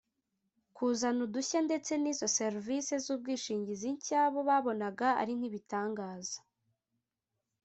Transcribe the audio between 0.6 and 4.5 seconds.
kuzana udushya ndetse n’izo serivisi z’ubwishingizi nshya bo